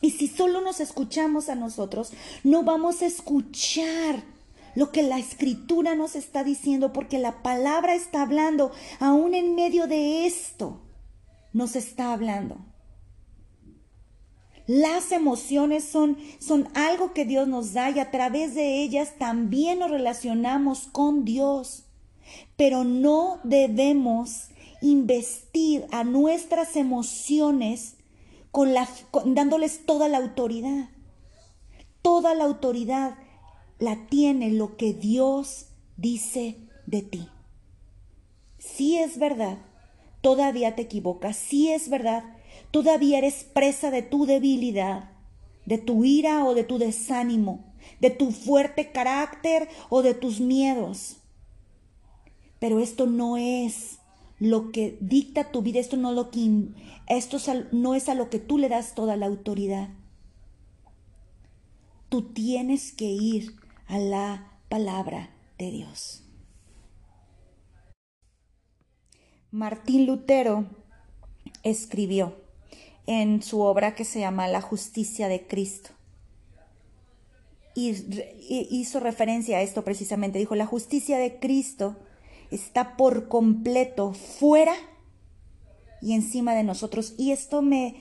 Y 0.00 0.12
si 0.12 0.28
solo 0.28 0.60
nos 0.60 0.78
escuchamos 0.78 1.48
a 1.48 1.56
nosotros, 1.56 2.12
no 2.44 2.62
vamos 2.62 3.02
a 3.02 3.06
escuchar 3.06 4.33
lo 4.74 4.90
que 4.90 5.02
la 5.02 5.18
escritura 5.18 5.94
nos 5.94 6.16
está 6.16 6.44
diciendo, 6.44 6.92
porque 6.92 7.18
la 7.18 7.42
palabra 7.42 7.94
está 7.94 8.22
hablando, 8.22 8.72
aún 9.00 9.34
en 9.34 9.54
medio 9.54 9.86
de 9.86 10.26
esto, 10.26 10.80
nos 11.52 11.76
está 11.76 12.12
hablando. 12.12 12.58
Las 14.66 15.12
emociones 15.12 15.84
son, 15.84 16.16
son 16.38 16.68
algo 16.74 17.12
que 17.12 17.26
Dios 17.26 17.46
nos 17.46 17.74
da 17.74 17.90
y 17.90 17.98
a 17.98 18.10
través 18.10 18.54
de 18.54 18.82
ellas 18.82 19.14
también 19.18 19.78
nos 19.78 19.90
relacionamos 19.90 20.88
con 20.90 21.24
Dios. 21.24 21.84
Pero 22.56 22.82
no 22.82 23.40
debemos 23.44 24.48
investir 24.80 25.86
a 25.92 26.02
nuestras 26.02 26.76
emociones 26.76 27.96
con 28.50 28.72
la, 28.72 28.88
dándoles 29.26 29.84
toda 29.84 30.08
la 30.08 30.18
autoridad. 30.18 30.88
Toda 32.00 32.34
la 32.34 32.44
autoridad 32.44 33.18
la 33.84 34.06
tiene 34.06 34.50
lo 34.50 34.76
que 34.76 34.94
Dios 34.94 35.66
dice 35.96 36.56
de 36.86 37.02
ti. 37.02 37.28
Si 38.58 38.96
es 38.96 39.18
verdad, 39.18 39.58
todavía 40.22 40.74
te 40.74 40.82
equivocas, 40.82 41.36
si 41.36 41.70
es 41.70 41.90
verdad, 41.90 42.24
todavía 42.70 43.18
eres 43.18 43.44
presa 43.44 43.90
de 43.90 44.00
tu 44.00 44.24
debilidad, 44.24 45.10
de 45.66 45.78
tu 45.78 46.04
ira 46.04 46.44
o 46.44 46.54
de 46.54 46.64
tu 46.64 46.78
desánimo, 46.78 47.74
de 48.00 48.08
tu 48.08 48.32
fuerte 48.32 48.90
carácter 48.90 49.68
o 49.90 50.02
de 50.02 50.14
tus 50.14 50.40
miedos. 50.40 51.18
Pero 52.58 52.80
esto 52.80 53.06
no 53.06 53.36
es 53.36 53.98
lo 54.38 54.72
que 54.72 54.96
dicta 55.00 55.50
tu 55.50 55.60
vida, 55.60 55.78
esto 55.78 55.98
no, 55.98 56.12
lo 56.12 56.30
que, 56.30 56.68
esto 57.06 57.36
no 57.72 57.94
es 57.94 58.08
a 58.08 58.14
lo 58.14 58.30
que 58.30 58.38
tú 58.38 58.56
le 58.56 58.70
das 58.70 58.94
toda 58.94 59.16
la 59.16 59.26
autoridad. 59.26 59.90
Tú 62.08 62.22
tienes 62.22 62.92
que 62.92 63.06
ir 63.06 63.63
a 63.86 63.98
la 63.98 64.58
palabra 64.68 65.30
de 65.58 65.70
Dios. 65.70 66.22
Martín 69.50 70.06
Lutero 70.06 70.66
escribió 71.62 72.36
en 73.06 73.42
su 73.42 73.60
obra 73.60 73.94
que 73.94 74.04
se 74.04 74.20
llama 74.20 74.48
La 74.48 74.60
justicia 74.60 75.28
de 75.28 75.46
Cristo. 75.46 75.90
Y 77.76 77.94
hizo 78.70 79.00
referencia 79.00 79.58
a 79.58 79.62
esto 79.62 79.82
precisamente. 79.84 80.38
Dijo, 80.38 80.54
la 80.54 80.66
justicia 80.66 81.18
de 81.18 81.38
Cristo 81.38 81.96
está 82.50 82.96
por 82.96 83.28
completo 83.28 84.12
fuera 84.12 84.74
y 86.00 86.14
encima 86.14 86.54
de 86.54 86.62
nosotros. 86.62 87.14
Y 87.18 87.32
esto 87.32 87.62
me, 87.62 87.96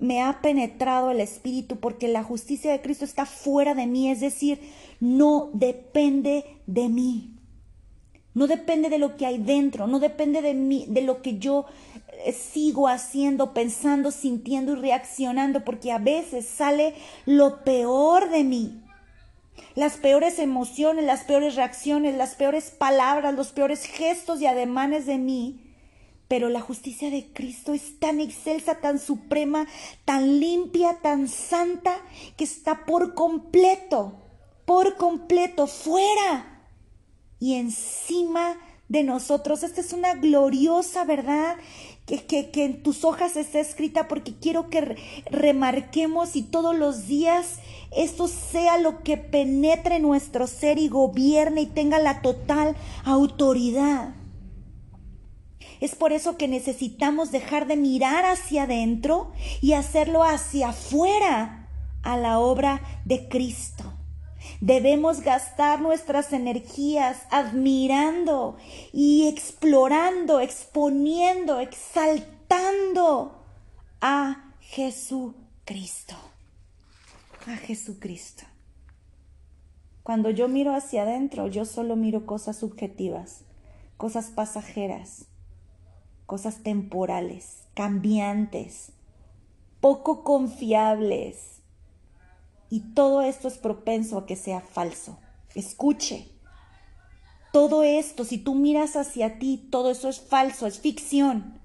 me 0.00 0.22
ha 0.22 0.40
penetrado 0.40 1.10
el 1.10 1.20
Espíritu 1.20 1.76
porque 1.76 2.08
la 2.08 2.22
justicia 2.22 2.72
de 2.72 2.80
Cristo 2.80 3.04
está 3.04 3.26
fuera 3.26 3.74
de 3.74 3.86
mí, 3.86 4.10
es 4.10 4.20
decir, 4.20 4.60
no 5.00 5.50
depende 5.52 6.44
de 6.66 6.88
mí. 6.88 7.34
No 8.34 8.46
depende 8.46 8.88
de 8.88 8.98
lo 8.98 9.16
que 9.16 9.26
hay 9.26 9.38
dentro, 9.38 9.86
no 9.86 9.98
depende 9.98 10.42
de 10.42 10.54
mí, 10.54 10.86
de 10.88 11.02
lo 11.02 11.22
que 11.22 11.38
yo 11.38 11.64
eh, 12.24 12.32
sigo 12.32 12.86
haciendo, 12.86 13.52
pensando, 13.52 14.12
sintiendo 14.12 14.72
y 14.72 14.76
reaccionando, 14.76 15.64
porque 15.64 15.90
a 15.90 15.98
veces 15.98 16.46
sale 16.46 16.94
lo 17.26 17.64
peor 17.64 18.30
de 18.30 18.44
mí. 18.44 18.80
Las 19.74 19.96
peores 19.96 20.38
emociones, 20.38 21.04
las 21.04 21.24
peores 21.24 21.56
reacciones, 21.56 22.16
las 22.16 22.36
peores 22.36 22.70
palabras, 22.70 23.34
los 23.34 23.50
peores 23.50 23.84
gestos 23.84 24.40
y 24.40 24.46
ademanes 24.46 25.06
de 25.06 25.18
mí 25.18 25.67
pero 26.28 26.50
la 26.50 26.60
justicia 26.60 27.10
de 27.10 27.32
Cristo 27.32 27.72
es 27.72 27.98
tan 27.98 28.20
excelsa, 28.20 28.76
tan 28.76 28.98
suprema, 28.98 29.66
tan 30.04 30.40
limpia, 30.40 30.98
tan 31.02 31.26
santa, 31.26 31.96
que 32.36 32.44
está 32.44 32.84
por 32.84 33.14
completo, 33.14 34.12
por 34.66 34.96
completo, 34.96 35.66
fuera 35.66 36.66
y 37.40 37.54
encima 37.54 38.58
de 38.88 39.04
nosotros. 39.04 39.62
Esta 39.62 39.80
es 39.80 39.94
una 39.94 40.14
gloriosa 40.14 41.04
verdad 41.04 41.56
que, 42.04 42.50
que, 42.50 42.64
en 42.64 42.82
tus 42.82 43.04
hojas 43.04 43.36
está 43.36 43.60
escrita 43.60 44.08
porque 44.08 44.34
quiero 44.34 44.70
que 44.70 44.96
remarquemos 45.30 46.36
y 46.36 46.42
todos 46.42 46.76
los 46.76 47.06
días 47.06 47.56
esto 47.94 48.28
sea 48.28 48.78
lo 48.78 49.02
que 49.02 49.16
penetre 49.16 49.98
nuestro 49.98 50.46
ser 50.46 50.78
y 50.78 50.88
gobierne 50.88 51.62
y 51.62 51.66
tenga 51.66 51.98
la 51.98 52.22
total 52.22 52.76
autoridad. 53.04 54.14
Es 55.80 55.94
por 55.94 56.12
eso 56.12 56.36
que 56.36 56.48
necesitamos 56.48 57.30
dejar 57.30 57.66
de 57.66 57.76
mirar 57.76 58.24
hacia 58.24 58.64
adentro 58.64 59.32
y 59.60 59.74
hacerlo 59.74 60.24
hacia 60.24 60.70
afuera 60.70 61.68
a 62.02 62.16
la 62.16 62.38
obra 62.38 62.80
de 63.04 63.28
Cristo. 63.28 63.84
Debemos 64.60 65.20
gastar 65.20 65.80
nuestras 65.80 66.32
energías 66.32 67.22
admirando 67.30 68.56
y 68.92 69.28
explorando, 69.28 70.40
exponiendo, 70.40 71.60
exaltando 71.60 73.44
a 74.00 74.52
Jesucristo. 74.60 76.14
A 77.46 77.56
Jesucristo. 77.56 78.44
Cuando 80.02 80.30
yo 80.30 80.48
miro 80.48 80.74
hacia 80.74 81.02
adentro, 81.02 81.46
yo 81.48 81.64
solo 81.64 81.94
miro 81.94 82.26
cosas 82.26 82.56
subjetivas, 82.56 83.42
cosas 83.96 84.28
pasajeras, 84.30 85.27
cosas 86.28 86.62
temporales, 86.62 87.62
cambiantes, 87.72 88.92
poco 89.80 90.24
confiables. 90.24 91.62
Y 92.68 92.80
todo 92.92 93.22
esto 93.22 93.48
es 93.48 93.56
propenso 93.56 94.18
a 94.18 94.26
que 94.26 94.36
sea 94.36 94.60
falso. 94.60 95.18
Escuche, 95.54 96.28
todo 97.50 97.82
esto, 97.82 98.26
si 98.26 98.36
tú 98.36 98.54
miras 98.54 98.94
hacia 98.94 99.38
ti, 99.38 99.68
todo 99.70 99.90
eso 99.90 100.10
es 100.10 100.20
falso, 100.20 100.66
es 100.66 100.80
ficción. 100.80 101.58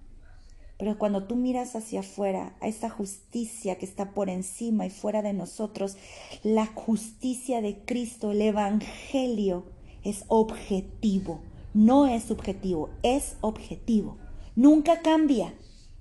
Pero 0.77 0.97
cuando 0.97 1.25
tú 1.25 1.35
miras 1.35 1.75
hacia 1.75 1.99
afuera, 1.99 2.55
a 2.61 2.69
esa 2.69 2.89
justicia 2.89 3.77
que 3.77 3.85
está 3.85 4.11
por 4.11 4.29
encima 4.29 4.85
y 4.85 4.89
fuera 4.89 5.21
de 5.21 5.33
nosotros, 5.33 5.97
la 6.41 6.67
justicia 6.67 7.61
de 7.61 7.83
Cristo, 7.83 8.31
el 8.31 8.41
Evangelio, 8.41 9.65
es 10.05 10.23
objetivo, 10.29 11.41
no 11.73 12.07
es 12.07 12.23
subjetivo, 12.23 12.91
es 13.03 13.35
objetivo. 13.41 14.22
Nunca 14.55 15.01
cambia, 15.01 15.53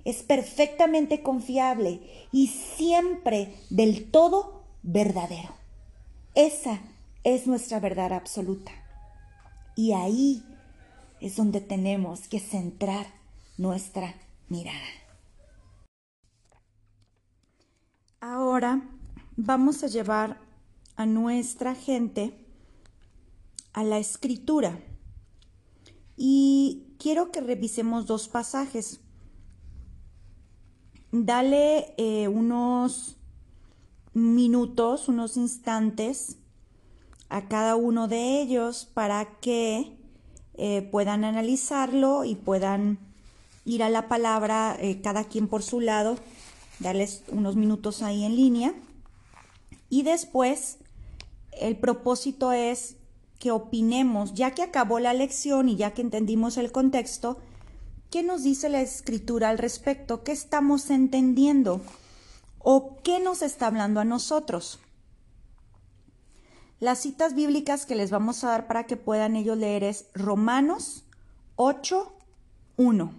es 0.04 0.22
perfectamente 0.22 1.22
confiable 1.22 2.00
y 2.32 2.48
siempre 2.48 3.54
del 3.70 4.10
todo 4.10 4.64
verdadero. 4.82 5.54
Esa 6.34 6.80
es 7.24 7.46
nuestra 7.46 7.80
verdad 7.80 8.12
absoluta. 8.12 8.72
Y 9.76 9.92
ahí 9.92 10.44
es 11.20 11.36
donde 11.36 11.60
tenemos 11.60 12.28
que 12.28 12.40
centrar 12.40 13.06
nuestra 13.56 14.14
mirada. 14.48 14.78
Ahora 18.20 18.82
vamos 19.36 19.82
a 19.82 19.86
llevar 19.86 20.38
a 20.96 21.06
nuestra 21.06 21.74
gente 21.74 22.34
a 23.72 23.84
la 23.84 23.98
escritura. 23.98 24.78
Y 26.16 26.91
quiero 27.02 27.32
que 27.32 27.40
revisemos 27.40 28.06
dos 28.06 28.28
pasajes. 28.28 29.00
Dale 31.10 31.94
eh, 31.98 32.28
unos 32.28 33.16
minutos, 34.14 35.08
unos 35.08 35.36
instantes 35.36 36.36
a 37.28 37.48
cada 37.48 37.74
uno 37.74 38.06
de 38.06 38.40
ellos 38.40 38.88
para 38.94 39.40
que 39.40 39.96
eh, 40.54 40.82
puedan 40.92 41.24
analizarlo 41.24 42.24
y 42.24 42.36
puedan 42.36 42.98
ir 43.64 43.82
a 43.82 43.90
la 43.90 44.06
palabra 44.06 44.76
eh, 44.78 45.00
cada 45.02 45.24
quien 45.24 45.48
por 45.48 45.64
su 45.64 45.80
lado, 45.80 46.16
darles 46.78 47.24
unos 47.28 47.56
minutos 47.56 48.02
ahí 48.02 48.24
en 48.24 48.36
línea. 48.36 48.74
Y 49.88 50.04
después 50.04 50.78
el 51.50 51.76
propósito 51.76 52.52
es 52.52 52.96
que 53.42 53.50
opinemos, 53.50 54.34
ya 54.34 54.52
que 54.52 54.62
acabó 54.62 55.00
la 55.00 55.14
lección 55.14 55.68
y 55.68 55.74
ya 55.74 55.94
que 55.94 56.00
entendimos 56.00 56.56
el 56.58 56.70
contexto, 56.70 57.38
¿qué 58.08 58.22
nos 58.22 58.44
dice 58.44 58.68
la 58.68 58.80
escritura 58.80 59.48
al 59.48 59.58
respecto? 59.58 60.22
¿Qué 60.22 60.30
estamos 60.30 60.90
entendiendo? 60.90 61.80
¿O 62.60 62.98
qué 63.02 63.18
nos 63.18 63.42
está 63.42 63.66
hablando 63.66 63.98
a 63.98 64.04
nosotros? 64.04 64.78
Las 66.78 67.00
citas 67.00 67.34
bíblicas 67.34 67.84
que 67.84 67.96
les 67.96 68.12
vamos 68.12 68.44
a 68.44 68.50
dar 68.50 68.68
para 68.68 68.84
que 68.84 68.96
puedan 68.96 69.34
ellos 69.34 69.58
leer 69.58 69.82
es 69.82 70.06
Romanos 70.14 71.02
8, 71.56 72.14
1. 72.76 73.12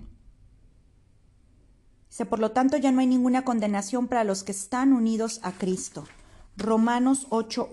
Dice, 2.09 2.25
por 2.25 2.39
lo 2.39 2.51
tanto, 2.51 2.77
ya 2.77 2.93
no 2.93 3.01
hay 3.01 3.07
ninguna 3.07 3.43
condenación 3.43 4.07
para 4.07 4.23
los 4.23 4.45
que 4.45 4.53
están 4.53 4.93
unidos 4.93 5.41
a 5.43 5.51
Cristo. 5.51 6.05
Romanos 6.55 7.27
8, 7.29 7.67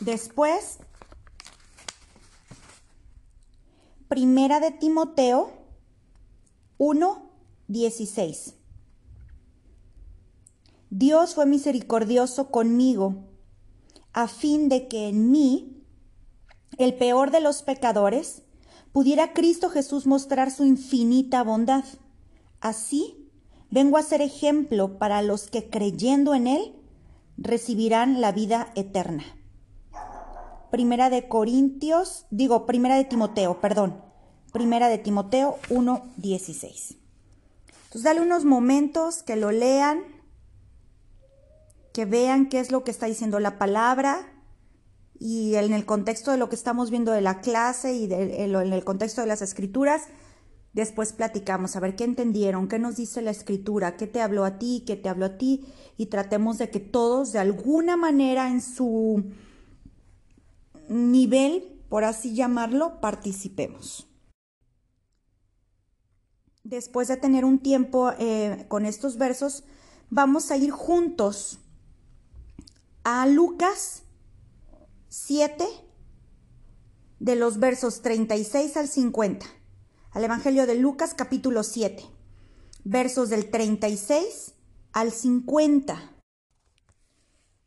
Después, 0.00 0.78
Primera 4.08 4.58
de 4.58 4.72
Timoteo 4.72 5.52
1, 6.78 7.30
16. 7.68 8.54
Dios 10.90 11.34
fue 11.34 11.46
misericordioso 11.46 12.50
conmigo, 12.50 13.24
a 14.12 14.26
fin 14.26 14.68
de 14.68 14.88
que 14.88 15.08
en 15.08 15.30
mí, 15.30 15.84
el 16.76 16.94
peor 16.94 17.30
de 17.30 17.40
los 17.40 17.62
pecadores, 17.62 18.42
pudiera 18.92 19.32
Cristo 19.32 19.70
Jesús 19.70 20.06
mostrar 20.06 20.50
su 20.50 20.64
infinita 20.64 21.42
bondad. 21.44 21.84
Así, 22.60 23.30
vengo 23.70 23.96
a 23.96 24.02
ser 24.02 24.22
ejemplo 24.22 24.98
para 24.98 25.22
los 25.22 25.48
que 25.48 25.70
creyendo 25.70 26.34
en 26.34 26.48
Él 26.48 26.74
recibirán 27.36 28.20
la 28.20 28.32
vida 28.32 28.72
eterna. 28.74 29.24
Primera 30.74 31.08
de 31.08 31.28
Corintios, 31.28 32.26
digo, 32.30 32.66
primera 32.66 32.96
de 32.96 33.04
Timoteo, 33.04 33.60
perdón. 33.60 34.02
Primera 34.52 34.88
de 34.88 34.98
Timoteo 34.98 35.56
1.16. 35.70 36.96
Entonces, 37.84 38.02
dale 38.02 38.20
unos 38.20 38.44
momentos 38.44 39.22
que 39.22 39.36
lo 39.36 39.52
lean 39.52 40.02
que 41.92 42.06
vean 42.06 42.48
qué 42.48 42.58
es 42.58 42.72
lo 42.72 42.82
que 42.82 42.90
está 42.90 43.06
diciendo 43.06 43.38
la 43.38 43.56
palabra 43.56 44.26
y 45.16 45.54
en 45.54 45.72
el 45.74 45.86
contexto 45.86 46.32
de 46.32 46.38
lo 46.38 46.48
que 46.48 46.56
estamos 46.56 46.90
viendo 46.90 47.12
de 47.12 47.20
la 47.20 47.40
clase 47.40 47.94
y 47.94 48.12
en 48.12 48.72
el 48.72 48.84
contexto 48.84 49.20
de 49.20 49.28
las 49.28 49.42
escrituras, 49.42 50.08
después 50.72 51.12
platicamos 51.12 51.76
a 51.76 51.80
ver 51.80 51.94
qué 51.94 52.02
entendieron, 52.02 52.66
qué 52.66 52.80
nos 52.80 52.96
dice 52.96 53.22
la 53.22 53.30
escritura, 53.30 53.96
qué 53.96 54.08
te 54.08 54.20
habló 54.20 54.44
a 54.44 54.58
ti, 54.58 54.82
qué 54.84 54.96
te 54.96 55.08
habló 55.08 55.26
a 55.26 55.38
ti 55.38 55.72
y 55.96 56.06
tratemos 56.06 56.58
de 56.58 56.68
que 56.68 56.80
todos 56.80 57.30
de 57.30 57.38
alguna 57.38 57.96
manera 57.96 58.50
en 58.50 58.60
su 58.60 59.30
nivel, 60.88 61.80
por 61.88 62.04
así 62.04 62.34
llamarlo, 62.34 63.00
participemos. 63.00 64.08
Después 66.62 67.08
de 67.08 67.16
tener 67.16 67.44
un 67.44 67.58
tiempo 67.58 68.12
eh, 68.18 68.64
con 68.68 68.86
estos 68.86 69.18
versos, 69.18 69.64
vamos 70.10 70.50
a 70.50 70.56
ir 70.56 70.70
juntos 70.70 71.58
a 73.04 73.26
Lucas 73.26 74.02
7, 75.08 75.64
de 77.20 77.36
los 77.36 77.58
versos 77.58 78.02
36 78.02 78.76
al 78.76 78.88
50, 78.88 79.46
al 80.10 80.24
Evangelio 80.24 80.66
de 80.66 80.74
Lucas 80.74 81.14
capítulo 81.14 81.62
7, 81.62 82.04
versos 82.84 83.30
del 83.30 83.50
36 83.50 84.54
al 84.92 85.12
50. 85.12 86.12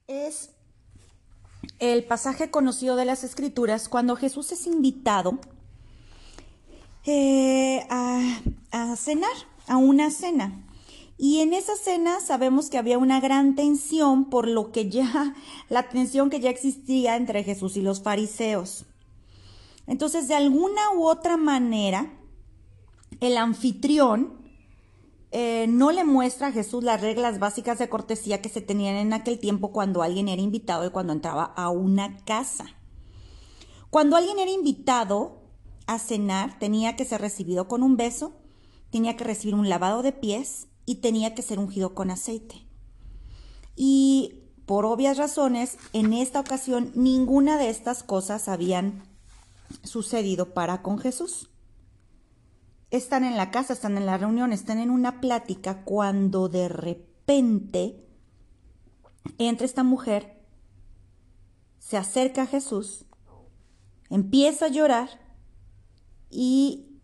Es 0.07 0.51
el 1.79 2.03
pasaje 2.03 2.49
conocido 2.49 2.95
de 2.95 3.05
las 3.05 3.23
Escrituras 3.23 3.89
cuando 3.89 4.15
Jesús 4.15 4.51
es 4.51 4.67
invitado 4.67 5.39
eh, 7.05 7.85
a, 7.89 8.41
a 8.71 8.95
cenar, 8.95 9.31
a 9.67 9.77
una 9.77 10.11
cena. 10.11 10.63
Y 11.17 11.39
en 11.39 11.53
esa 11.53 11.75
cena 11.75 12.19
sabemos 12.19 12.69
que 12.69 12.77
había 12.77 12.97
una 12.97 13.19
gran 13.19 13.55
tensión 13.55 14.29
por 14.29 14.47
lo 14.47 14.71
que 14.71 14.89
ya, 14.89 15.35
la 15.69 15.89
tensión 15.89 16.29
que 16.29 16.39
ya 16.39 16.49
existía 16.49 17.15
entre 17.15 17.43
Jesús 17.43 17.77
y 17.77 17.81
los 17.81 18.01
fariseos. 18.01 18.85
Entonces, 19.87 20.27
de 20.27 20.35
alguna 20.35 20.91
u 20.95 21.07
otra 21.07 21.37
manera, 21.37 22.11
el 23.19 23.37
anfitrión 23.37 24.46
eh, 25.31 25.67
no 25.67 25.91
le 25.91 26.03
muestra 26.05 26.47
a 26.47 26.51
Jesús 26.51 26.83
las 26.83 27.01
reglas 27.01 27.39
básicas 27.39 27.79
de 27.79 27.89
cortesía 27.89 28.41
que 28.41 28.49
se 28.49 28.61
tenían 28.61 28.95
en 28.95 29.13
aquel 29.13 29.39
tiempo 29.39 29.71
cuando 29.71 30.01
alguien 30.01 30.29
era 30.29 30.41
invitado 30.41 30.85
y 30.85 30.89
cuando 30.89 31.13
entraba 31.13 31.43
a 31.43 31.69
una 31.69 32.17
casa. 32.23 32.65
Cuando 33.89 34.15
alguien 34.15 34.39
era 34.39 34.51
invitado 34.51 35.41
a 35.85 35.99
cenar, 35.99 36.59
tenía 36.59 36.95
que 36.95 37.05
ser 37.05 37.21
recibido 37.21 37.67
con 37.67 37.83
un 37.83 37.97
beso, 37.97 38.33
tenía 38.89 39.17
que 39.17 39.23
recibir 39.23 39.55
un 39.55 39.69
lavado 39.69 40.01
de 40.01 40.11
pies 40.11 40.67
y 40.85 40.95
tenía 40.95 41.35
que 41.35 41.41
ser 41.41 41.59
ungido 41.59 41.93
con 41.93 42.09
aceite. 42.09 42.65
Y 43.75 44.43
por 44.65 44.85
obvias 44.85 45.17
razones, 45.17 45.77
en 45.93 46.13
esta 46.13 46.39
ocasión 46.39 46.91
ninguna 46.95 47.57
de 47.57 47.69
estas 47.69 48.03
cosas 48.03 48.47
habían 48.47 49.03
sucedido 49.83 50.53
para 50.53 50.81
con 50.81 50.99
Jesús. 50.99 51.49
Están 52.89 53.23
en 53.23 53.37
la 53.37 53.51
casa, 53.51 53.73
están 53.73 53.97
en 53.97 54.05
la 54.05 54.17
reunión, 54.17 54.53
están 54.53 54.79
en 54.79 54.89
una 54.89 55.19
plática 55.19 55.83
cuando 55.83 56.47
de 56.49 56.69
repente 56.69 58.03
entra 59.37 59.65
esta 59.65 59.83
mujer, 59.83 60.41
se 61.79 61.97
acerca 61.97 62.43
a 62.43 62.47
Jesús, 62.47 63.05
empieza 64.09 64.65
a 64.65 64.69
llorar 64.69 65.09
y 66.29 67.01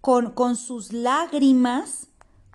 con, 0.00 0.32
con 0.32 0.56
sus 0.56 0.92
lágrimas 0.92 2.08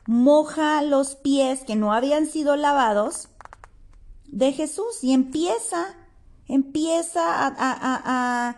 moja 0.05 0.81
los 0.81 1.15
pies 1.15 1.63
que 1.63 1.75
no 1.75 1.93
habían 1.93 2.25
sido 2.25 2.55
lavados 2.55 3.29
de 4.25 4.51
Jesús 4.51 5.03
y 5.03 5.13
empieza, 5.13 5.95
empieza 6.47 7.21
a, 7.47 8.55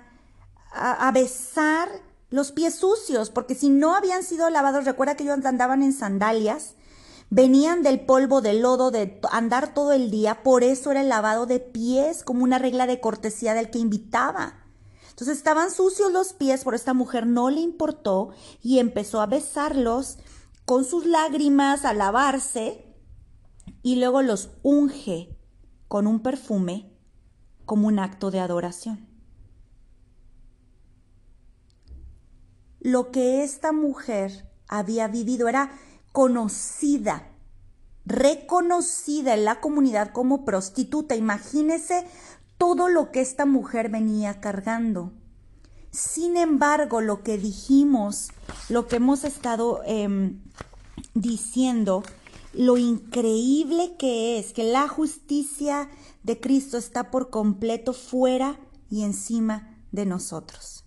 a, 0.71 1.11
besar 1.11 1.89
los 2.29 2.51
pies 2.51 2.75
sucios, 2.75 3.29
porque 3.29 3.55
si 3.55 3.69
no 3.69 3.95
habían 3.95 4.23
sido 4.23 4.49
lavados, 4.49 4.85
recuerda 4.85 5.15
que 5.15 5.23
ellos 5.23 5.45
andaban 5.45 5.83
en 5.83 5.93
sandalias, 5.93 6.75
venían 7.29 7.83
del 7.83 8.01
polvo, 8.01 8.41
del 8.41 8.61
lodo, 8.61 8.91
de 8.91 9.19
andar 9.31 9.73
todo 9.73 9.93
el 9.93 10.11
día, 10.11 10.43
por 10.43 10.63
eso 10.63 10.91
era 10.91 11.01
el 11.01 11.09
lavado 11.09 11.45
de 11.45 11.59
pies 11.59 12.23
como 12.23 12.43
una 12.43 12.59
regla 12.59 12.87
de 12.87 12.99
cortesía 12.99 13.53
del 13.53 13.69
que 13.69 13.79
invitaba. 13.79 14.65
Entonces 15.09 15.37
estaban 15.37 15.71
sucios 15.71 16.11
los 16.11 16.33
pies, 16.33 16.63
por 16.63 16.75
esta 16.75 16.93
mujer 16.93 17.25
no 17.25 17.49
le 17.49 17.61
importó 17.61 18.31
y 18.61 18.79
empezó 18.79 19.21
a 19.21 19.27
besarlos 19.27 20.17
con 20.65 20.83
sus 20.83 21.05
lágrimas 21.05 21.85
a 21.85 21.93
lavarse 21.93 22.93
y 23.81 23.95
luego 23.95 24.21
los 24.21 24.49
unge 24.63 25.37
con 25.87 26.07
un 26.07 26.21
perfume 26.21 26.91
como 27.65 27.87
un 27.87 27.99
acto 27.99 28.31
de 28.31 28.39
adoración. 28.39 29.14
Lo 32.85 33.09
que 33.09 33.43
esta 33.43 33.71
mujer 33.71 34.47
había 34.67 35.07
vivido, 35.07 35.47
era 35.47 35.71
conocida, 36.11 37.27
reconocida 38.05 39.33
en 39.33 39.43
la 39.43 39.59
comunidad 39.59 40.11
como 40.11 40.45
prostituta. 40.45 41.15
Imagínese 41.15 42.05
todo 42.59 42.87
lo 42.87 43.11
que 43.11 43.21
esta 43.21 43.47
mujer 43.47 43.89
venía 43.89 44.39
cargando. 44.39 45.13
Sin 45.89 46.37
embargo, 46.37 47.01
lo 47.01 47.23
que 47.23 47.39
dijimos, 47.39 48.29
lo 48.69 48.87
que 48.87 48.97
hemos 48.97 49.23
estado 49.23 49.81
em, 49.87 50.43
diciendo, 51.15 52.03
lo 52.53 52.77
increíble 52.77 53.95
que 53.97 54.37
es 54.37 54.53
que 54.53 54.63
la 54.63 54.87
justicia 54.87 55.89
de 56.21 56.39
Cristo 56.39 56.77
está 56.77 57.09
por 57.09 57.31
completo 57.31 57.93
fuera 57.93 58.59
y 58.91 59.05
encima 59.05 59.75
de 59.91 60.05
nosotros. 60.05 60.84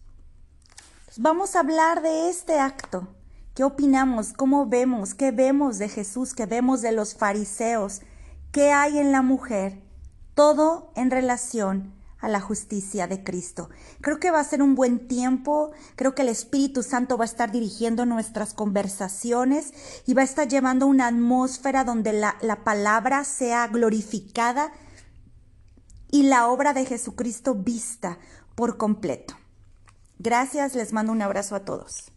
Vamos 1.20 1.56
a 1.56 1.60
hablar 1.60 2.00
de 2.00 2.30
este 2.30 2.60
acto. 2.60 3.08
¿Qué 3.56 3.64
opinamos? 3.64 4.32
¿Cómo 4.32 4.66
vemos? 4.66 5.14
¿Qué 5.14 5.32
vemos 5.32 5.78
de 5.78 5.88
Jesús? 5.88 6.32
¿Qué 6.32 6.46
vemos 6.46 6.80
de 6.80 6.92
los 6.92 7.16
fariseos? 7.16 8.02
¿Qué 8.52 8.70
hay 8.70 8.98
en 8.98 9.10
la 9.10 9.20
mujer? 9.20 9.82
Todo 10.36 10.92
en 10.94 11.10
relación 11.10 11.92
a 12.20 12.28
la 12.28 12.40
justicia 12.40 13.08
de 13.08 13.24
Cristo. 13.24 13.68
Creo 14.00 14.20
que 14.20 14.30
va 14.30 14.38
a 14.38 14.44
ser 14.44 14.62
un 14.62 14.76
buen 14.76 15.08
tiempo, 15.08 15.72
creo 15.96 16.14
que 16.14 16.22
el 16.22 16.28
Espíritu 16.28 16.84
Santo 16.84 17.18
va 17.18 17.24
a 17.24 17.32
estar 17.32 17.50
dirigiendo 17.50 18.06
nuestras 18.06 18.54
conversaciones 18.54 19.74
y 20.06 20.14
va 20.14 20.22
a 20.22 20.24
estar 20.24 20.46
llevando 20.46 20.86
una 20.86 21.08
atmósfera 21.08 21.82
donde 21.82 22.12
la, 22.12 22.36
la 22.42 22.62
palabra 22.62 23.24
sea 23.24 23.66
glorificada 23.66 24.70
y 26.12 26.22
la 26.22 26.46
obra 26.46 26.74
de 26.74 26.84
Jesucristo 26.84 27.56
vista 27.56 28.20
por 28.54 28.76
completo. 28.76 29.34
Gracias, 30.20 30.74
les 30.74 30.92
mando 30.92 31.12
un 31.12 31.22
abrazo 31.22 31.54
a 31.54 31.64
todos. 31.64 32.10